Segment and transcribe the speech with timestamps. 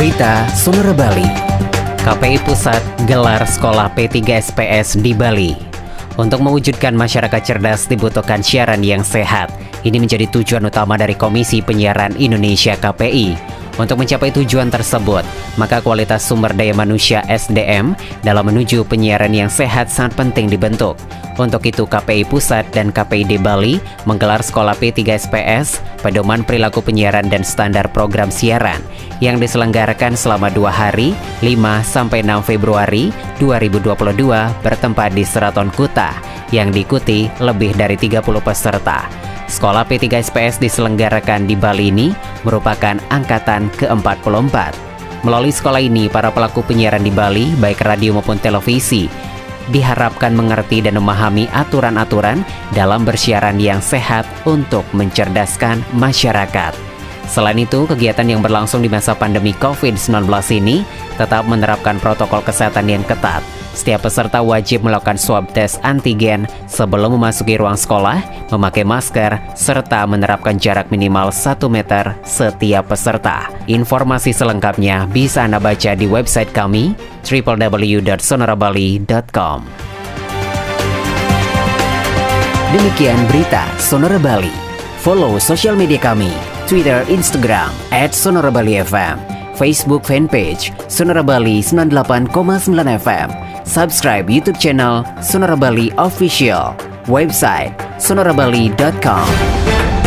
[0.00, 1.28] Berita Sonora Bali.
[2.00, 5.52] KPI Pusat gelar sekolah P3 SPS di Bali.
[6.16, 9.52] Untuk mewujudkan masyarakat cerdas dibutuhkan siaran yang sehat.
[9.84, 13.59] Ini menjadi tujuan utama dari Komisi Penyiaran Indonesia KPI.
[13.80, 15.24] Untuk mencapai tujuan tersebut,
[15.56, 21.00] maka kualitas sumber daya manusia SDM dalam menuju penyiaran yang sehat sangat penting dibentuk.
[21.40, 27.88] Untuk itu KPI Pusat dan KPID Bali menggelar Sekolah P3SPS Pedoman Perilaku Penyiaran dan Standar
[27.88, 28.84] Program Siaran
[29.24, 33.08] yang diselenggarakan selama dua hari 5-6 Februari
[33.40, 33.96] 2022
[34.60, 36.12] bertempat di Seraton Kuta
[36.52, 39.29] yang diikuti lebih dari 30 peserta.
[39.50, 42.14] Sekolah P3SPS diselenggarakan di Bali ini
[42.46, 44.56] merupakan angkatan ke-44.
[45.26, 49.10] Melalui sekolah ini, para pelaku penyiaran di Bali, baik radio maupun televisi,
[49.74, 52.46] diharapkan mengerti dan memahami aturan-aturan
[52.78, 56.70] dalam bersiaran yang sehat untuk mencerdaskan masyarakat.
[57.26, 60.30] Selain itu, kegiatan yang berlangsung di masa pandemi COVID-19
[60.62, 60.86] ini
[61.18, 63.42] tetap menerapkan protokol kesehatan yang ketat.
[63.70, 70.58] Setiap peserta wajib melakukan swab tes antigen sebelum memasuki ruang sekolah, memakai masker, serta menerapkan
[70.58, 73.46] jarak minimal 1 meter setiap peserta.
[73.70, 79.90] Informasi selengkapnya bisa Anda baca di website kami www.sonorabali.com.
[82.70, 84.54] Demikian berita Sonora Bali.
[85.02, 86.30] Follow sosial media kami,
[86.70, 89.18] Twitter, Instagram, at Sonora Bali FM,
[89.58, 92.30] Facebook fanpage Sonora Bali 98,9
[93.00, 93.28] FM,
[93.70, 96.74] subscribe YouTube channel Sonora Bali Official,
[97.06, 99.99] website sonorabali.com.